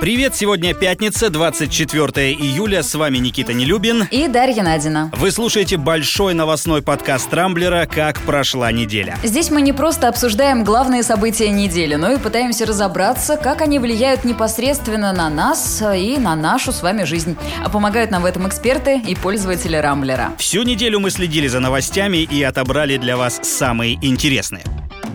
[0.00, 4.08] Привет, сегодня пятница, 24 июля, с вами Никита Нелюбин.
[4.10, 5.10] И Дарья Надина.
[5.16, 9.18] Вы слушаете большой новостной подкаст Трамблера «Как прошла неделя».
[9.22, 14.24] Здесь мы не просто обсуждаем главные события недели, но и пытаемся разобраться, как они влияют
[14.24, 17.36] непосредственно на нас и на нашу с вами жизнь.
[17.64, 20.32] А помогают нам в этом эксперты и пользователи Рамблера.
[20.38, 24.64] Всю неделю мы следили за новостями и отобрали для вас самые интересные.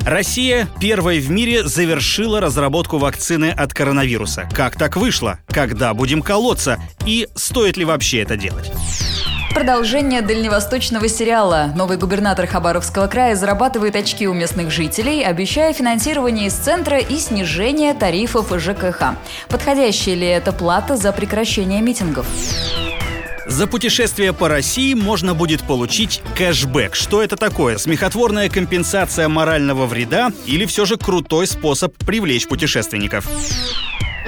[0.05, 4.49] Россия первой в мире завершила разработку вакцины от коронавируса.
[4.53, 5.39] Как так вышло?
[5.47, 6.79] Когда будем колоться?
[7.05, 8.71] И стоит ли вообще это делать?
[9.53, 11.71] Продолжение дальневосточного сериала.
[11.75, 17.93] Новый губернатор Хабаровского края зарабатывает очки у местных жителей, обещая финансирование из центра и снижение
[17.93, 19.15] тарифов ЖКХ.
[19.49, 22.25] Подходящая ли это плата за прекращение митингов?
[23.51, 26.95] За путешествие по России можно будет получить кэшбэк.
[26.95, 27.77] Что это такое?
[27.77, 33.27] Смехотворная компенсация морального вреда или все же крутой способ привлечь путешественников?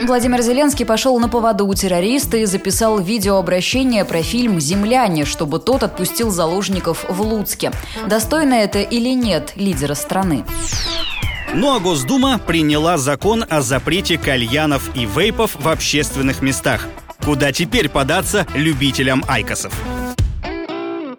[0.02, 5.84] Владимир Зеленский пошел на поводу у террориста и записал видеообращение про фильм «Земляне», чтобы тот
[5.84, 7.72] отпустил заложников в Луцке.
[8.06, 10.44] Достойно это или нет лидера страны?
[11.54, 16.90] Ну а Госдума приняла закон о запрете кальянов и вейпов в общественных местах.
[17.26, 19.74] Куда теперь податься любителям айкосов?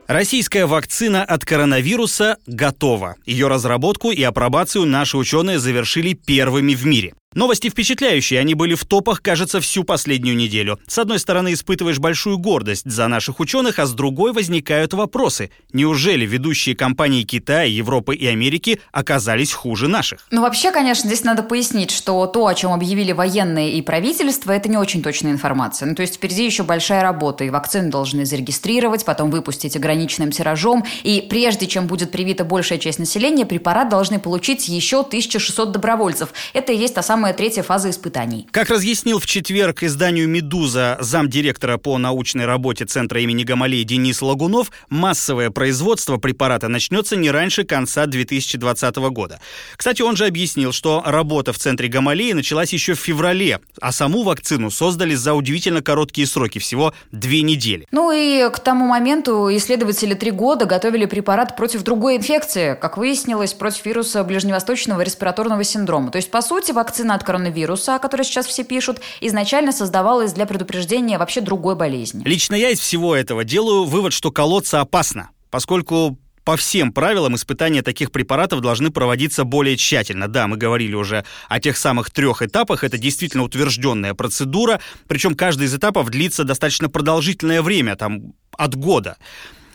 [0.07, 3.17] Российская вакцина от коронавируса готова.
[3.25, 7.15] Ее разработку и апробацию наши ученые завершили первыми в мире.
[7.35, 10.79] Новости впечатляющие, они были в топах, кажется, всю последнюю неделю.
[10.87, 15.51] С одной стороны, испытываешь большую гордость за наших ученых, а с другой возникают вопросы.
[15.73, 20.27] Неужели ведущие компании Китая, Европы и Америки оказались хуже наших?
[20.31, 24.69] Ну, вообще, конечно, здесь надо пояснить, что то, о чем объявили военные и правительство, это
[24.69, 25.89] не очень точная информация.
[25.89, 30.85] Ну, то есть впереди еще большая работа, и вакцину должны зарегистрировать, потом выпустить ограниченным тиражом,
[31.03, 36.29] и прежде чем будет привита большая часть населения, препарат должны получить еще 1600 добровольцев.
[36.53, 38.47] Это и есть та самая самая третья фаза испытаний.
[38.51, 44.71] Как разъяснил в четверг изданию «Медуза» замдиректора по научной работе Центра имени Гамалеи Денис Лагунов,
[44.91, 49.41] массовое производство препарата начнется не раньше конца 2020 года.
[49.75, 54.23] Кстати, он же объяснил, что работа в Центре Гамалеи началась еще в феврале, а саму
[54.23, 57.87] вакцину создали за удивительно короткие сроки, всего две недели.
[57.91, 63.55] Ну и к тому моменту исследователи три года готовили препарат против другой инфекции, как выяснилось,
[63.55, 66.11] против вируса ближневосточного респираторного синдрома.
[66.11, 70.47] То есть, по сути, вакцина от коронавируса, о которой сейчас все пишут, изначально создавалась для
[70.47, 72.25] предупреждения вообще другой болезни.
[72.25, 77.83] Лично я из всего этого делаю вывод, что колоться опасно, поскольку по всем правилам испытания
[77.83, 80.29] таких препаратов должны проводиться более тщательно.
[80.29, 82.85] Да, мы говорили уже о тех самых трех этапах.
[82.85, 84.81] Это действительно утвержденная процедура.
[85.09, 89.17] Причем каждый из этапов длится достаточно продолжительное время, там от года.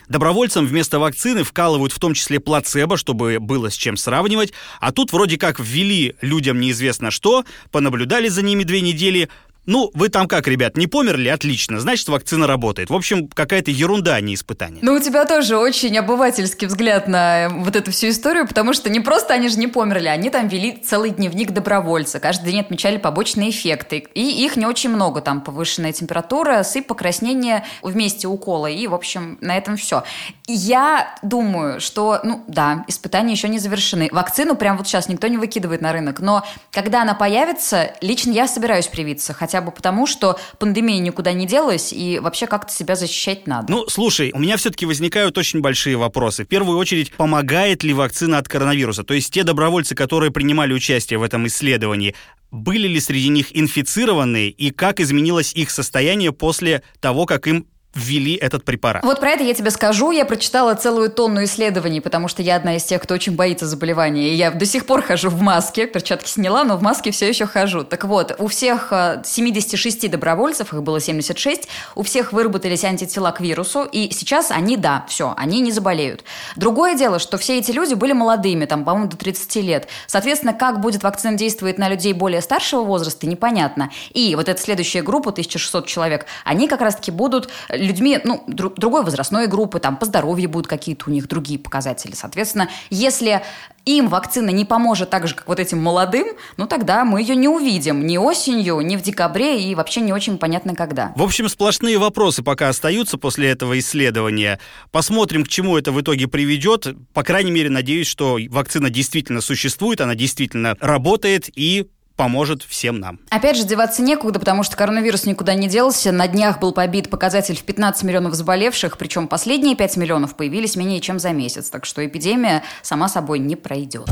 [0.09, 4.53] Добровольцам вместо вакцины вкалывают в том числе плацебо, чтобы было с чем сравнивать.
[4.79, 9.29] А тут вроде как ввели людям неизвестно что, понаблюдали за ними две недели,
[9.65, 11.29] ну, вы там как, ребят, не померли?
[11.29, 11.79] Отлично.
[11.79, 12.89] Значит, вакцина работает.
[12.89, 14.79] В общем, какая-то ерунда, а не испытание.
[14.81, 18.89] Ну, у тебя тоже очень обывательский взгляд на э, вот эту всю историю, потому что
[18.89, 22.19] не просто они же не померли, они там вели целый дневник добровольца.
[22.19, 24.07] Каждый день отмечали побочные эффекты.
[24.15, 25.21] И их не очень много.
[25.21, 28.67] Там повышенная температура, сыпь, покраснение вместе укола.
[28.67, 30.03] И, в общем, на этом все.
[30.47, 34.09] Я думаю, что, ну, да, испытания еще не завершены.
[34.11, 36.21] Вакцину прям вот сейчас никто не выкидывает на рынок.
[36.21, 39.33] Но когда она появится, лично я собираюсь привиться.
[39.33, 43.71] Хотя хотя бы потому, что пандемия никуда не делась, и вообще как-то себя защищать надо.
[43.71, 46.45] Ну, слушай, у меня все-таки возникают очень большие вопросы.
[46.45, 49.03] В первую очередь, помогает ли вакцина от коронавируса?
[49.03, 52.15] То есть те добровольцы, которые принимали участие в этом исследовании,
[52.51, 58.35] были ли среди них инфицированные и как изменилось их состояние после того, как им ввели
[58.35, 59.03] этот препарат.
[59.03, 60.11] Вот про это я тебе скажу.
[60.11, 64.29] Я прочитала целую тонну исследований, потому что я одна из тех, кто очень боится заболевания.
[64.29, 65.87] И я до сих пор хожу в маске.
[65.87, 67.83] Перчатки сняла, но в маске все еще хожу.
[67.83, 73.41] Так вот, у всех 76 э, добровольцев, их было 76, у всех выработались антитела к
[73.41, 73.83] вирусу.
[73.91, 76.23] И сейчас они, да, все, они не заболеют.
[76.55, 79.87] Другое дело, что все эти люди были молодыми, там, по-моему, до 30 лет.
[80.05, 83.89] Соответственно, как будет вакцина действовать на людей более старшего возраста, непонятно.
[84.13, 87.49] И вот эта следующая группа, 1600 человек, они как раз-таки будут
[87.79, 92.13] людьми, ну, друг, другой возрастной группы, там, по здоровью будут какие-то у них другие показатели.
[92.13, 93.41] Соответственно, если
[93.85, 96.27] им вакцина не поможет так же, как вот этим молодым,
[96.57, 100.37] ну тогда мы ее не увидим ни осенью, ни в декабре и вообще не очень
[100.37, 101.13] понятно когда.
[101.15, 104.59] В общем, сплошные вопросы пока остаются после этого исследования.
[104.91, 106.87] Посмотрим, к чему это в итоге приведет.
[107.13, 111.87] По крайней мере, надеюсь, что вакцина действительно существует, она действительно работает и
[112.19, 113.17] поможет всем нам.
[113.29, 116.11] Опять же, деваться некуда, потому что коронавирус никуда не делся.
[116.11, 120.99] На днях был побит показатель в 15 миллионов заболевших, причем последние 5 миллионов появились менее
[120.99, 121.69] чем за месяц.
[121.69, 124.09] Так что эпидемия сама собой не пройдет.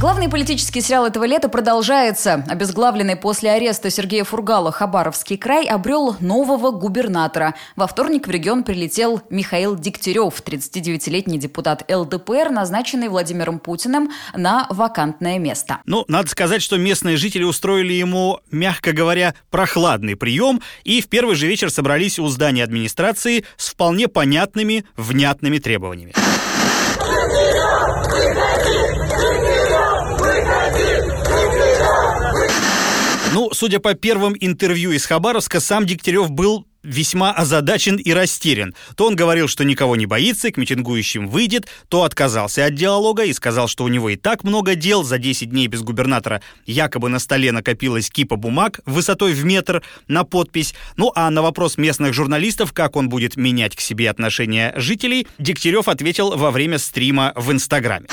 [0.00, 2.42] Главный политический сериал этого лета продолжается.
[2.48, 7.54] Обезглавленный после ареста Сергея Фургала Хабаровский край обрел нового губернатора.
[7.76, 15.38] Во вторник в регион прилетел Михаил Дегтярев, 39-летний депутат ЛДПР, назначенный Владимиром Путиным на вакантное
[15.38, 15.80] место.
[15.84, 21.34] Ну, надо сказать, что местные жители устроили ему, мягко говоря, прохладный прием и в первый
[21.34, 26.14] же вечер собрались у здания администрации с вполне понятными, внятными требованиями.
[26.16, 26.50] Ну,
[33.60, 38.74] судя по первым интервью из Хабаровска, сам Дегтярев был весьма озадачен и растерян.
[38.96, 43.34] То он говорил, что никого не боится, к митингующим выйдет, то отказался от диалога и
[43.34, 45.02] сказал, что у него и так много дел.
[45.04, 50.24] За 10 дней без губернатора якобы на столе накопилась кипа бумаг высотой в метр на
[50.24, 50.72] подпись.
[50.96, 55.86] Ну а на вопрос местных журналистов, как он будет менять к себе отношения жителей, Дегтярев
[55.86, 58.06] ответил во время стрима в Инстаграме.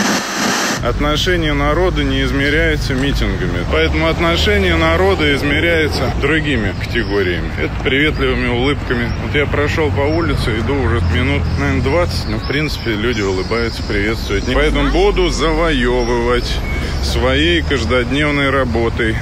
[0.84, 3.66] Отношение народа не измеряется митингами.
[3.72, 7.52] Поэтому отношение народа измеряется другими категориями.
[7.60, 9.12] Это приветливыми улыбками.
[9.26, 13.82] Вот я прошел по улице, иду уже минут, наверное, 20, но, в принципе, люди улыбаются,
[13.84, 14.46] приветствуют.
[14.54, 16.52] Поэтому буду завоевывать
[17.04, 19.16] своей каждодневной работой.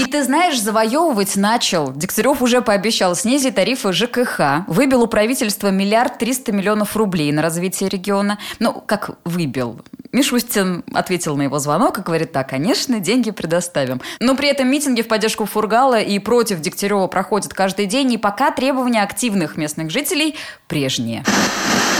[0.00, 1.92] И ты знаешь, завоевывать начал.
[1.92, 7.90] Дегтярев уже пообещал снизить тарифы ЖКХ, выбил у правительства миллиард триста миллионов рублей на развитие
[7.90, 8.38] региона.
[8.60, 9.80] Ну, как выбил?
[10.12, 14.00] Мишустин ответил на его звонок и говорит, да, конечно, деньги предоставим.
[14.18, 18.50] Но при этом митинги в поддержку Фургала и против Дегтярева проходят каждый день, и пока
[18.50, 20.34] требования активных местных жителей
[20.66, 21.24] прежние.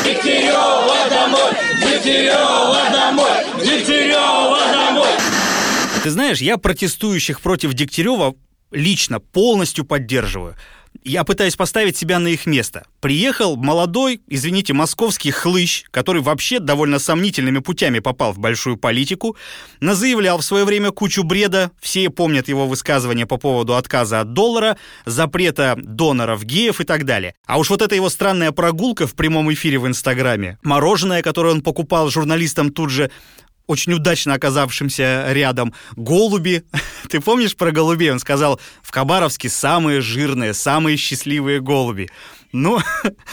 [0.05, 1.53] Дегтярева домой!
[1.81, 3.65] Дегтярева домой!
[3.65, 5.11] Дегтярева домой!
[6.03, 8.35] Ты знаешь, я протестующих против Дегтярева
[8.73, 10.57] лично полностью поддерживаю.
[11.02, 12.85] Я пытаюсь поставить себя на их место.
[13.00, 19.35] Приехал молодой, извините, московский хлыщ, который вообще довольно сомнительными путями попал в большую политику,
[19.81, 24.76] назаявлял в свое время кучу бреда, все помнят его высказывания по поводу отказа от доллара,
[25.06, 27.35] запрета доноров геев и так далее.
[27.47, 31.62] А уж вот эта его странная прогулка в прямом эфире в Инстаграме, мороженое, которое он
[31.62, 33.11] покупал журналистам тут же,
[33.71, 35.73] очень удачно оказавшимся рядом.
[35.95, 36.65] Голуби.
[37.09, 38.11] Ты помнишь про голубей?
[38.11, 42.11] Он сказал, в Хабаровске самые жирные, самые счастливые голуби.
[42.52, 42.79] Ну,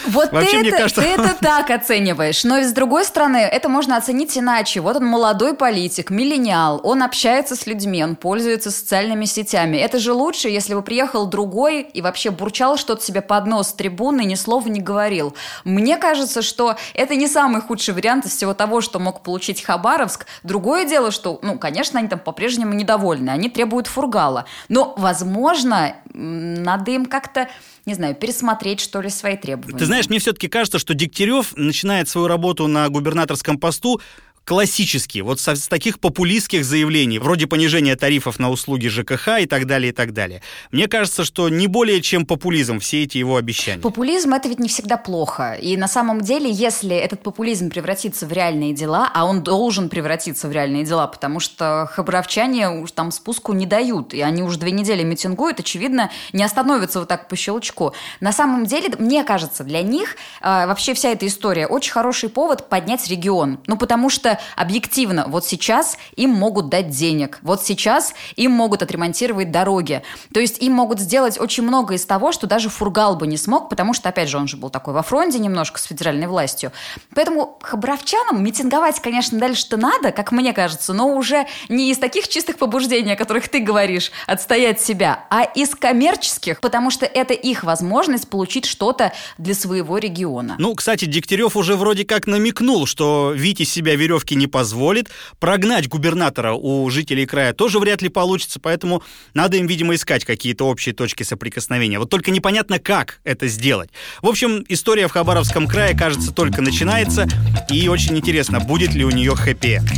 [0.10, 1.02] вот вообще, ты, мне это, кажется...
[1.02, 2.44] ты это так оцениваешь.
[2.44, 4.80] Но с другой стороны, это можно оценить иначе.
[4.80, 9.78] Вот он молодой политик, миллениал, он общается с людьми, он пользуется социальными сетями.
[9.78, 13.74] Это же лучше, если бы приехал другой и вообще бурчал что-то себе под нос с
[13.74, 15.36] трибуны, ни слова не говорил.
[15.64, 20.28] Мне кажется, что это не самый худший вариант из всего того, что мог получить Хабаровск.
[20.44, 24.46] Другое дело, что, ну, конечно, они там по-прежнему недовольны, они требуют фургала.
[24.70, 27.50] Но, возможно, надо им как-то
[27.88, 29.80] не знаю, пересмотреть, что ли, свои требования.
[29.80, 34.02] Ты знаешь, мне все-таки кажется, что Дегтярев начинает свою работу на губернаторском посту
[34.48, 39.68] классические, вот со, с таких популистских заявлений, вроде понижения тарифов на услуги ЖКХ и так
[39.68, 40.42] далее, и так далее.
[40.72, 43.82] Мне кажется, что не более чем популизм все эти его обещания.
[43.82, 45.56] Популизм– это ведь не всегда плохо.
[45.62, 50.48] И на самом деле, если этот популизм превратится в реальные дела, а он должен превратиться
[50.48, 54.72] в реальные дела, потому что хабаровчане уж там спуску не дают, и они уже две
[54.72, 57.94] недели митингуют, очевидно, не остановятся вот так по щелчку.
[58.22, 62.70] На самом деле, мне кажется, для них э, вообще вся эта история очень хороший повод
[62.70, 63.60] поднять регион.
[63.68, 69.52] Ну, потому что объективно вот сейчас им могут дать денег, вот сейчас им могут отремонтировать
[69.52, 70.04] дороги.
[70.34, 73.70] То есть им могут сделать очень много из того, что даже Фургал бы не смог,
[73.70, 76.72] потому что, опять же, он же был такой во фронте немножко с федеральной властью.
[77.14, 82.58] Поэтому хабаровчанам митинговать, конечно, дальше-то надо, как мне кажется, но уже не из таких чистых
[82.58, 88.30] побуждений, о которых ты говоришь, отстоять себя, а из коммерческих, потому что это их возможность
[88.30, 90.56] получить что-то для своего региона.
[90.58, 95.10] Ну, кстати, Дегтярев уже вроде как намекнул, что Вите себя веревки ставки не позволит.
[95.40, 99.04] Прогнать губернатора у жителей края тоже вряд ли получится, поэтому
[99.34, 102.00] надо им, видимо, искать какие-то общие точки соприкосновения.
[102.00, 103.90] Вот только непонятно, как это сделать.
[104.22, 107.28] В общем, история в Хабаровском крае, кажется, только начинается,
[107.72, 109.90] и очень интересно, будет ли у нее хэппи-энд.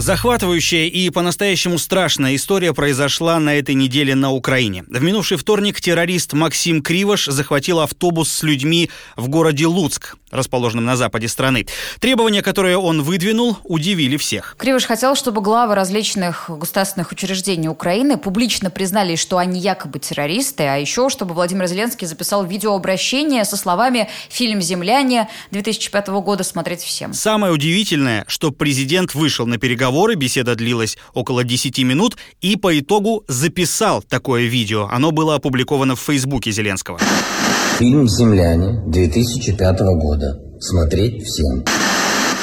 [0.00, 4.84] Захватывающая и по-настоящему страшная история произошла на этой неделе на Украине.
[4.88, 10.16] В минувший вторник террорист Максим Кривош захватил автобус с людьми в городе Луцк.
[10.30, 11.66] Расположенном на западе страны.
[11.98, 14.56] Требования, которые он выдвинул, удивили всех.
[14.58, 20.76] Кривыш хотел, чтобы главы различных государственных учреждений Украины публично признали, что они якобы террористы, а
[20.76, 27.12] еще, чтобы Владимир Зеленский записал видеообращение со словами «Фильм «Земляне» 2005 года смотреть всем».
[27.12, 33.24] Самое удивительное, что президент вышел на переговоры, беседа длилась около 10 минут, и по итогу
[33.28, 34.88] записал такое видео.
[34.90, 36.98] Оно было опубликовано в Фейсбуке Зеленского.
[37.80, 40.38] Фильм «Земляне» 2005 года.
[40.60, 41.64] Смотреть всем.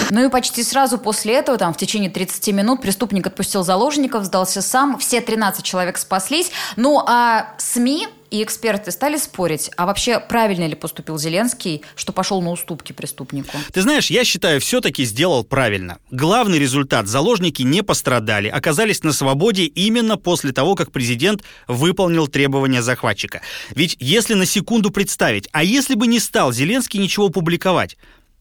[0.09, 4.63] Ну и почти сразу после этого, там, в течение 30 минут, преступник отпустил заложников, сдался
[4.63, 6.49] сам, все 13 человек спаслись.
[6.75, 12.41] Ну а СМИ и эксперты стали спорить, а вообще правильно ли поступил Зеленский, что пошел
[12.41, 13.57] на уступки преступнику?
[13.71, 15.99] Ты знаешь, я считаю, все-таки сделал правильно.
[16.11, 22.81] Главный результат– заложники не пострадали, оказались на свободе именно после того, как президент выполнил требования
[22.81, 23.41] захватчика.
[23.75, 27.97] Ведь если на секунду представить, а если бы не стал Зеленский ничего публиковать,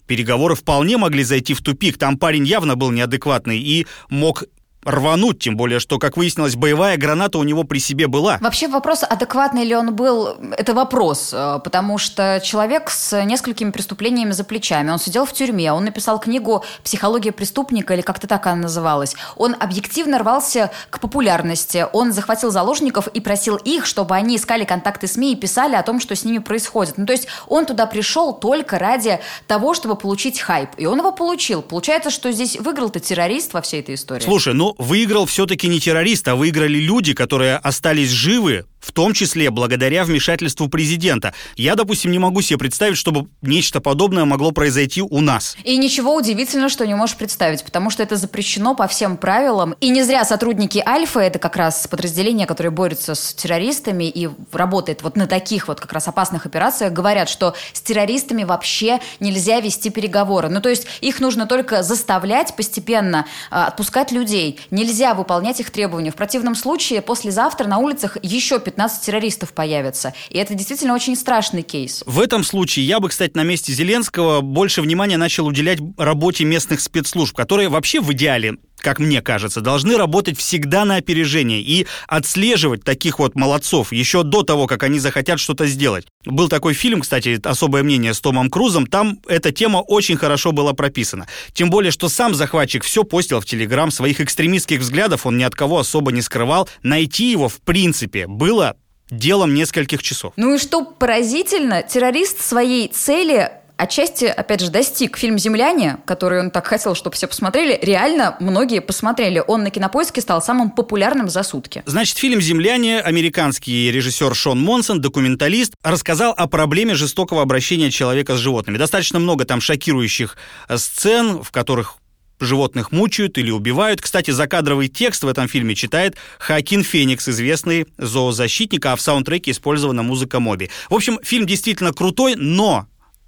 [0.06, 1.98] Переговоры вполне могли зайти в тупик.
[1.98, 4.44] Там парень явно был неадекватный и мог
[4.86, 8.38] рвануть, тем более, что, как выяснилось, боевая граната у него при себе была.
[8.40, 14.30] Вообще вопрос, адекватный ли он был, это вопрос, э, потому что человек с несколькими преступлениями
[14.30, 18.62] за плечами, он сидел в тюрьме, он написал книгу «Психология преступника» или как-то так она
[18.62, 19.16] называлась.
[19.36, 25.08] Он объективно рвался к популярности, он захватил заложников и просил их, чтобы они искали контакты
[25.08, 26.96] СМИ и писали о том, что с ними происходит.
[26.96, 31.10] Ну, то есть он туда пришел только ради того, чтобы получить хайп, и он его
[31.10, 31.62] получил.
[31.62, 34.22] Получается, что здесь выиграл-то террорист во всей этой истории.
[34.22, 39.50] Слушай, ну выиграл все-таки не террорист, а выиграли люди, которые остались живы, в том числе
[39.50, 41.34] благодаря вмешательству президента.
[41.56, 45.56] Я, допустим, не могу себе представить, чтобы нечто подобное могло произойти у нас.
[45.64, 49.74] И ничего удивительного, что не можешь представить, потому что это запрещено по всем правилам.
[49.80, 55.02] И не зря сотрудники Альфа, это как раз подразделение, которое борется с террористами и работает
[55.02, 59.90] вот на таких вот как раз опасных операциях, говорят, что с террористами вообще нельзя вести
[59.90, 60.48] переговоры.
[60.48, 64.60] Ну, то есть их нужно только заставлять постепенно э, отпускать людей.
[64.70, 66.12] Нельзя выполнять их требования.
[66.12, 70.14] В противном случае послезавтра на улицах еще 15 террористов появятся.
[70.30, 72.02] И это действительно очень страшный кейс.
[72.06, 76.80] В этом случае я бы, кстати, на месте Зеленского больше внимания начал уделять работе местных
[76.80, 78.56] спецслужб, которые вообще в идеале
[78.86, 84.44] как мне кажется, должны работать всегда на опережение и отслеживать таких вот молодцов еще до
[84.44, 86.06] того, как они захотят что-то сделать.
[86.24, 90.72] Был такой фильм, кстати, «Особое мнение» с Томом Крузом, там эта тема очень хорошо была
[90.72, 91.26] прописана.
[91.52, 95.56] Тем более, что сам захватчик все постил в Телеграм, своих экстремистских взглядов он ни от
[95.56, 96.68] кого особо не скрывал.
[96.84, 98.76] Найти его, в принципе, было
[99.10, 100.32] делом нескольких часов.
[100.36, 106.50] Ну и что поразительно, террорист своей цели отчасти, опять же, достиг фильм «Земляне», который он
[106.50, 107.78] так хотел, чтобы все посмотрели.
[107.82, 109.42] Реально многие посмотрели.
[109.46, 111.82] Он на кинопоиске стал самым популярным за сутки.
[111.86, 118.38] Значит, фильм «Земляне» американский режиссер Шон Монсон, документалист, рассказал о проблеме жестокого обращения человека с
[118.38, 118.78] животными.
[118.78, 120.36] Достаточно много там шокирующих
[120.68, 121.96] э, сцен, в которых
[122.40, 124.00] животных мучают или убивают.
[124.00, 130.02] Кстати, закадровый текст в этом фильме читает Хакин Феникс, известный зоозащитник, а в саундтреке использована
[130.02, 130.70] музыка Моби.
[130.90, 132.86] В общем, фильм действительно крутой, но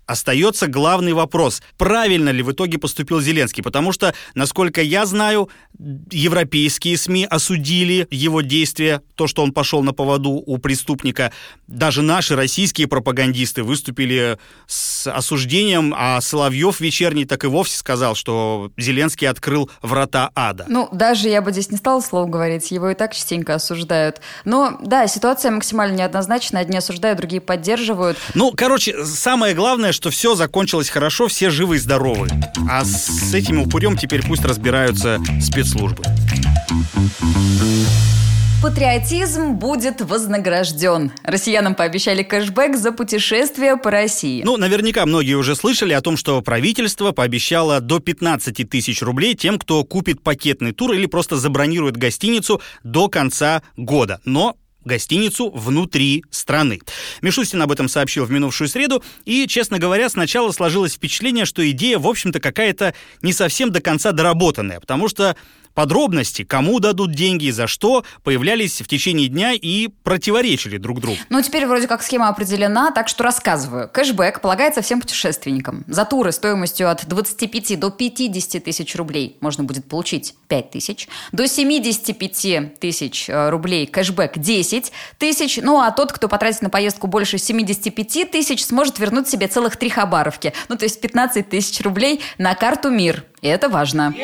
[0.08, 5.50] остается главный вопрос, правильно ли в итоге поступил Зеленский, потому что, насколько я знаю,
[6.10, 11.30] европейские СМИ осудили его действия, то, что он пошел на поводу у преступника.
[11.66, 18.72] Даже наши российские пропагандисты выступили с осуждением, а Соловьев вечерний так и вовсе сказал, что
[18.78, 20.64] Зеленский открыл врата ада.
[20.68, 24.22] Ну, даже я бы здесь не стала слово говорить, его и так частенько осуждают.
[24.46, 28.16] Но, да, ситуация максимально неоднозначная, одни осуждают, другие поддерживают.
[28.34, 32.28] Ну, короче, самое главное, что все закончилось хорошо, все живы и здоровы.
[32.70, 36.04] А с этим упырем теперь пусть разбираются спецслужбы.
[38.60, 41.12] Патриотизм будет вознагражден.
[41.22, 44.42] Россиянам пообещали кэшбэк за путешествие по России.
[44.44, 49.60] Ну, наверняка многие уже слышали о том, что правительство пообещало до 15 тысяч рублей тем,
[49.60, 54.20] кто купит пакетный тур или просто забронирует гостиницу до конца года.
[54.24, 56.80] Но гостиницу внутри страны.
[57.22, 61.98] Мишустин об этом сообщил в минувшую среду, и, честно говоря, сначала сложилось впечатление, что идея,
[61.98, 65.36] в общем-то, какая-то не совсем до конца доработанная, потому что
[65.78, 71.16] Подробности, кому дадут деньги и за что, появлялись в течение дня и противоречили друг другу.
[71.28, 73.88] Ну, теперь вроде как схема определена, так что рассказываю.
[73.88, 75.84] Кэшбэк полагается всем путешественникам.
[75.86, 81.06] За туры стоимостью от 25 до 50 тысяч рублей можно будет получить 5 тысяч.
[81.30, 85.60] До 75 тысяч э, рублей кэшбэк 10 тысяч.
[85.62, 89.90] Ну, а тот, кто потратит на поездку больше 75 тысяч, сможет вернуть себе целых три
[89.90, 90.52] хабаровки.
[90.68, 93.24] Ну, то есть 15 тысяч рублей на карту «Мир».
[93.40, 94.14] И это важно.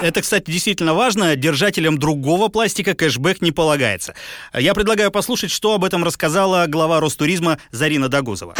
[0.00, 1.34] Это, кстати, действительно важно.
[1.34, 4.14] Держателям другого пластика кэшбэк не полагается.
[4.54, 8.54] Я предлагаю послушать, что об этом рассказала глава Ростуризма Зарина Дагузова.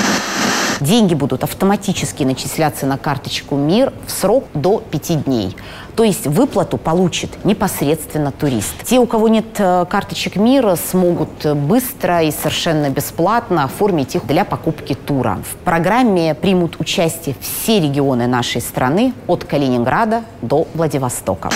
[0.81, 5.57] Деньги будут автоматически начисляться на карточку МИР в срок до 5 дней.
[5.97, 8.75] То есть выплату получит непосредственно турист.
[8.85, 14.45] Те, у кого нет э, карточек МИРа, смогут быстро и совершенно бесплатно оформить их для
[14.45, 15.39] покупки тура.
[15.51, 21.51] В программе примут участие все регионы нашей страны от Калининграда до Владивостока.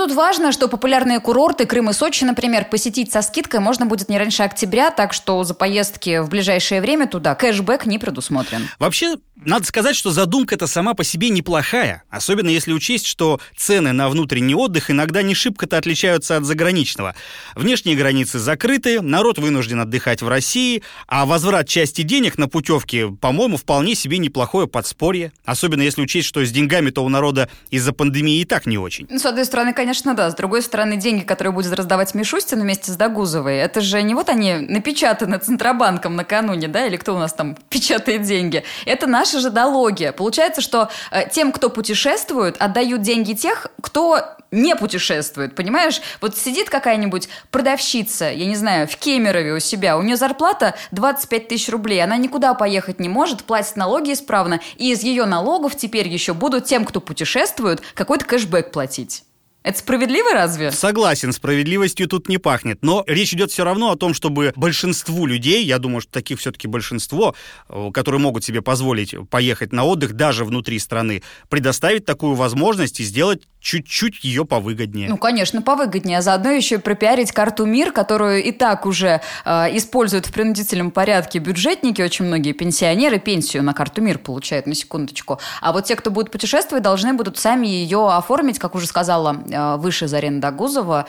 [0.00, 4.16] Тут важно, что популярные курорты Крым и Сочи, например, посетить со скидкой можно будет не
[4.16, 8.66] раньше октября, так что за поездки в ближайшее время туда кэшбэк не предусмотрен.
[8.78, 13.92] Вообще, надо сказать, что задумка эта сама по себе неплохая, особенно если учесть, что цены
[13.92, 17.14] на внутренний отдых иногда не шибко-то отличаются от заграничного.
[17.54, 23.58] Внешние границы закрыты, народ вынужден отдыхать в России, а возврат части денег на путевки, по-моему,
[23.58, 28.44] вполне себе неплохое подспорье, особенно если учесть, что с деньгами-то у народа из-за пандемии и
[28.46, 29.06] так не очень.
[29.10, 30.30] Ну, с одной стороны, конечно, да.
[30.30, 34.28] С другой стороны, деньги, которые будет раздавать Мишустин вместе с Дагузовой, это же не вот
[34.28, 38.64] они напечатаны Центробанком накануне, да, или кто у нас там печатает деньги.
[38.86, 40.12] Это наша же налоги.
[40.16, 46.00] Получается, что э, тем, кто путешествует, отдают деньги тех, кто не путешествует, понимаешь?
[46.20, 51.48] Вот сидит какая-нибудь продавщица, я не знаю, в Кемерове у себя, у нее зарплата 25
[51.48, 56.08] тысяч рублей, она никуда поехать не может, платит налоги исправно, и из ее налогов теперь
[56.08, 59.24] еще будут тем, кто путешествует, какой-то кэшбэк платить.
[59.62, 60.72] Это справедливо разве?
[60.72, 62.78] Согласен, справедливостью тут не пахнет.
[62.82, 66.66] Но речь идет все равно о том, чтобы большинству людей, я думаю, что таких все-таки
[66.66, 67.34] большинство,
[67.68, 73.04] э, которые могут себе позволить поехать на отдых даже внутри страны, предоставить такую возможность и
[73.04, 75.10] сделать чуть-чуть ее повыгоднее.
[75.10, 76.18] Ну, конечно, повыгоднее.
[76.18, 80.90] А заодно еще и пропиарить карту МИР, которую и так уже э, используют в принудительном
[80.90, 85.38] порядке бюджетники, очень многие пенсионеры пенсию на карту МИР получают, на секундочку.
[85.60, 89.36] А вот те, кто будет путешествовать, должны будут сами ее оформить, как уже сказала
[89.78, 91.06] выше Зарина Дагузова.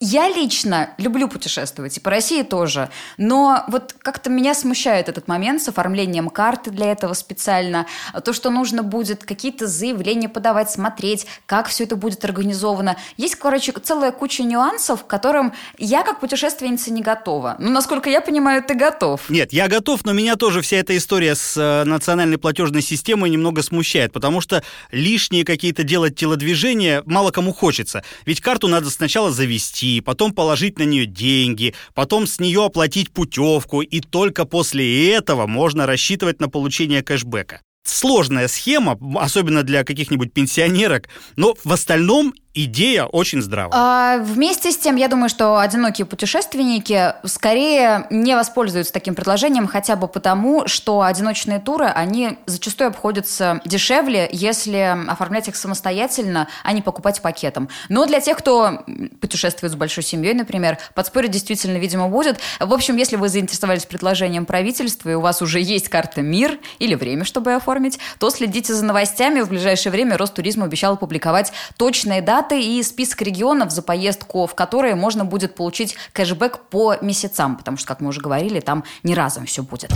[0.00, 5.60] Я лично люблю путешествовать, и по России тоже, но вот как-то меня смущает этот момент
[5.60, 7.84] с оформлением карты для этого специально,
[8.24, 12.96] то, что нужно будет какие-то заявления подавать, смотреть, как все это будет организовано.
[13.16, 17.56] Есть, короче, целая куча нюансов, к которым я как путешественница не готова.
[17.58, 19.28] Ну, насколько я понимаю, ты готов.
[19.28, 23.64] Нет, я готов, но меня тоже вся эта история с э, национальной платежной системой немного
[23.64, 24.62] смущает, потому что
[24.92, 28.04] лишние какие-то делать телодвижения мало кому хочется.
[28.26, 33.82] Ведь карту надо сначала завести, потом положить на нее деньги, потом с нее оплатить путевку,
[33.82, 37.60] и только после этого можно рассчитывать на получение кэшбэка.
[37.84, 43.72] Сложная схема, особенно для каких-нибудь пенсионерок, но в остальном идея очень здравая.
[43.72, 49.94] А, вместе с тем, я думаю, что одинокие путешественники скорее не воспользуются таким предложением, хотя
[49.96, 56.82] бы потому, что одиночные туры, они зачастую обходятся дешевле, если оформлять их самостоятельно, а не
[56.82, 57.68] покупать пакетом.
[57.88, 58.84] Но для тех, кто
[59.20, 62.40] путешествует с большой семьей, например, подспорье действительно, видимо, будет.
[62.58, 66.94] В общем, если вы заинтересовались предложением правительства, и у вас уже есть карта МИР или
[66.94, 69.40] время, чтобы оформить, то следите за новостями.
[69.40, 74.54] В ближайшее время Ростуризм обещал опубликовать точные даты даты и список регионов за поездку, в
[74.54, 79.14] которые можно будет получить кэшбэк по месяцам, потому что, как мы уже говорили, там не
[79.14, 79.90] разом все будет.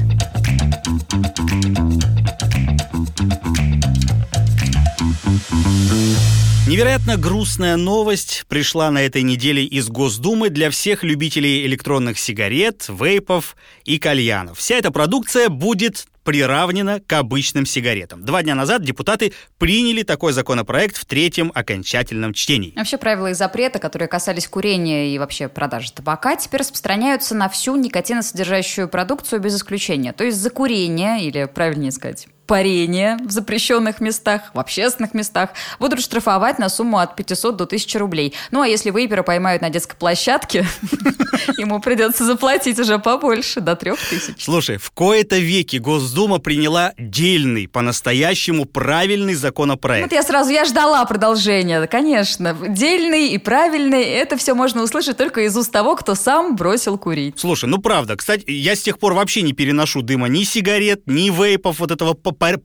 [6.69, 13.57] Невероятно грустная новость пришла на этой неделе из Госдумы для всех любителей электронных сигарет, вейпов
[13.85, 14.59] и кальянов.
[14.59, 18.25] Вся эта продукция будет приравнена к обычным сигаретам.
[18.25, 22.73] Два дня назад депутаты приняли такой законопроект в третьем окончательном чтении.
[22.77, 27.77] Вообще правила и запрета, которые касались курения и вообще продажи табака, теперь распространяются на всю
[27.77, 30.13] никотиносодержащую продукцию без исключения.
[30.13, 36.03] То есть за курение, или правильнее сказать, парение в запрещенных местах, в общественных местах будут
[36.03, 38.35] штрафовать на сумму от 500 до 1000 рублей.
[38.51, 40.67] Ну, а если вейпера поймают на детской площадке,
[41.57, 44.35] ему придется заплатить уже побольше, до 3000.
[44.38, 50.11] Слушай, в кои-то веки Госдума приняла дельный, по-настоящему правильный законопроект.
[50.11, 52.55] Вот я сразу, я ждала продолжения, конечно.
[52.69, 57.38] Дельный и правильный, это все можно услышать только из уст того, кто сам бросил курить.
[57.38, 61.31] Слушай, ну правда, кстати, я с тех пор вообще не переношу дыма ни сигарет, ни
[61.31, 62.12] вейпов, вот этого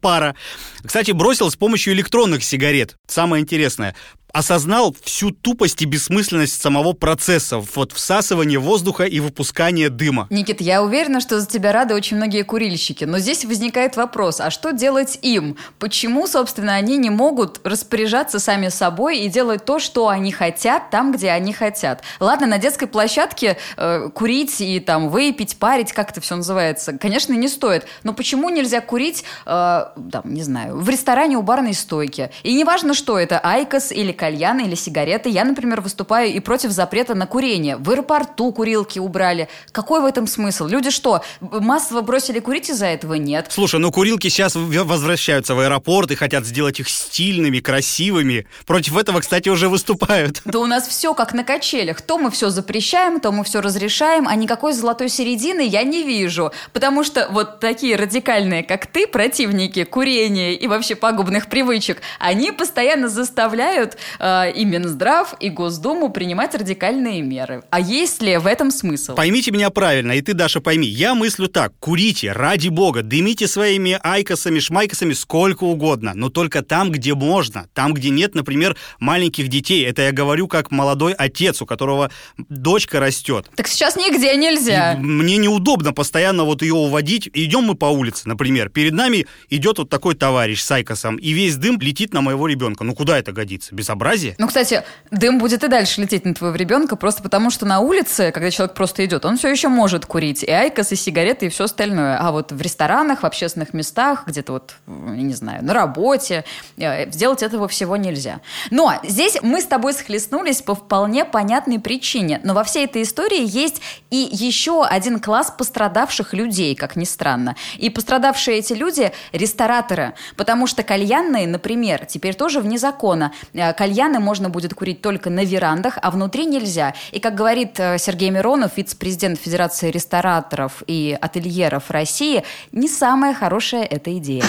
[0.02, 0.36] пара.
[0.84, 2.98] Кстати, бросил с помощью электронных сигарет.
[3.08, 3.96] Самое интересное
[4.38, 10.28] осознал всю тупость и бессмысленность самого процесса, вот всасывания воздуха и выпускания дыма.
[10.30, 14.52] Никит, я уверена, что за тебя рады очень многие курильщики, но здесь возникает вопрос, а
[14.52, 15.58] что делать им?
[15.80, 21.14] Почему, собственно, они не могут распоряжаться сами собой и делать то, что они хотят, там,
[21.14, 22.04] где они хотят?
[22.20, 27.34] Ладно, на детской площадке э, курить и там выпить, парить, как это все называется, конечно,
[27.34, 32.30] не стоит, но почему нельзя курить, э, там, не знаю, в ресторане у барной стойки?
[32.44, 35.30] И неважно, что это, айкос или кальяны или сигареты.
[35.30, 37.78] Я, например, выступаю и против запрета на курение.
[37.78, 39.48] В аэропорту курилки убрали.
[39.72, 40.68] Какой в этом смысл?
[40.68, 43.14] Люди что, массово бросили курить из-за этого?
[43.14, 43.48] Нет.
[43.50, 48.48] Слушай, ну курилки сейчас возвращаются в аэропорт и хотят сделать их стильными, красивыми.
[48.66, 50.42] Против этого, кстати, уже выступают.
[50.58, 52.02] Да у нас все как на качелях.
[52.02, 56.52] То мы все запрещаем, то мы все разрешаем, а никакой золотой середины я не вижу.
[56.74, 63.08] Потому что вот такие радикальные, как ты, противники курения и вообще пагубных привычек, они постоянно
[63.08, 67.64] заставляют э, и Минздрав, и Госдуму принимать радикальные меры.
[67.70, 69.16] А есть ли в этом смысл?
[69.16, 70.88] Поймите меня правильно, и ты, Даша, пойми.
[70.88, 71.74] Я мыслю так.
[71.80, 77.68] Курите, ради бога, дымите своими айкосами, шмайкосами сколько угодно, но только там, где можно.
[77.74, 79.86] Там, где нет, например, маленьких детей.
[79.86, 82.12] Это я говорю как молодой отец, у которого
[82.50, 83.50] дочка растет.
[83.56, 84.94] Так сейчас нигде нельзя.
[84.94, 87.30] И мне неудобно постоянно вот ее уводить.
[87.34, 88.70] Идем мы по улице, например.
[88.70, 92.84] Перед нами идет вот такой товарищ с айкосом, и весь дым летит на моего ребенка.
[92.84, 93.74] Ну куда это годится?
[93.74, 93.97] Безобразие?
[94.38, 98.32] Ну, кстати, дым будет и дальше лететь на твоего ребенка, просто потому что на улице,
[98.32, 100.44] когда человек просто идет, он все еще может курить.
[100.44, 102.18] И айкос, и сигареты, и все остальное.
[102.20, 106.46] А вот в ресторанах, в общественных местах, где-то вот, не знаю, на работе,
[106.78, 108.42] э, сделать этого всего нельзя.
[108.72, 112.40] Но здесь мы с тобой схлестнулись по вполне понятной причине.
[112.44, 117.56] Но во всей этой истории есть и еще один класс пострадавших людей, как ни странно.
[117.78, 120.14] И пострадавшие эти люди– рестораторы.
[120.36, 123.32] Потому что кальянные, например, теперь тоже вне закона.
[123.54, 126.94] Э, кальяны можно будет курить только на верандах, а внутри нельзя.
[127.14, 133.84] И, как говорит э, Сергей Миронов, вице-президент Федерации рестораторов и ательеров России, не самая хорошая
[133.84, 134.44] эта идея.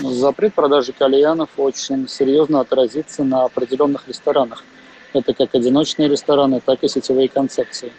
[0.00, 4.64] Запрет продажи кальянов очень серьезно отразится на определенных ресторанах.
[5.12, 7.92] Это как одиночные рестораны, так и сетевые концепции.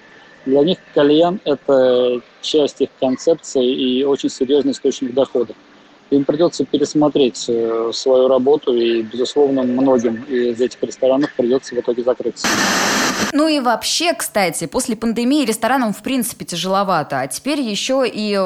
[0.47, 5.53] Для них кальян– это часть их концепции и очень серьезный источник дохода
[6.11, 12.03] им придется пересмотреть э, свою работу, и, безусловно, многим из этих ресторанов придется в итоге
[12.03, 12.47] закрыться.
[13.31, 18.39] Ну и вообще, кстати, после пандемии ресторанам в принципе тяжеловато, а теперь еще и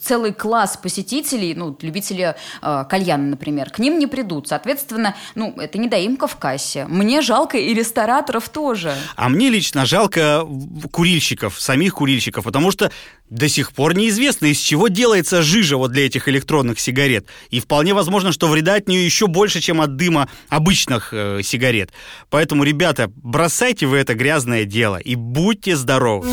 [0.00, 4.48] целый класс посетителей, ну, любители э, кальяна, например, к ним не придут.
[4.48, 6.86] Соответственно, ну, это недоимка в кассе.
[6.86, 8.94] Мне жалко и рестораторов тоже.
[9.16, 10.46] А мне лично жалко
[10.92, 12.90] курильщиков, самих курильщиков, потому что
[13.30, 17.26] до сих пор неизвестно, из чего делается жижа вот для этих электронных сигарет.
[17.50, 21.92] И вполне возможно, что вреда от нее еще больше, чем от дыма обычных э, сигарет.
[22.30, 26.28] Поэтому, ребята, бросайте вы это грязное дело и будьте здоровы.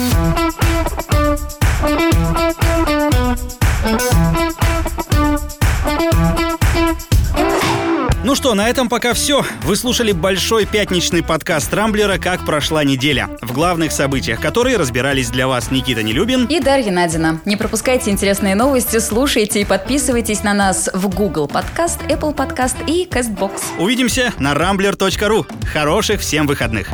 [8.36, 9.46] Ну что, на этом пока все.
[9.64, 15.48] Вы слушали большой пятничный подкаст Рамблера «Как прошла неделя», в главных событиях которые разбирались для
[15.48, 17.40] вас Никита Нелюбин и Дарья Надина.
[17.46, 23.08] Не пропускайте интересные новости, слушайте и подписывайтесь на нас в Google Подкаст, Apple Подкаст и
[23.10, 23.62] CastBox.
[23.80, 25.46] Увидимся на rambler.ru.
[25.72, 26.90] Хороших всем выходных!